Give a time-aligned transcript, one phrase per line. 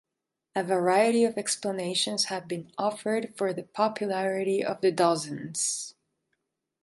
[0.55, 5.93] A variety of explanations have been offered for the popularity of the Dozens.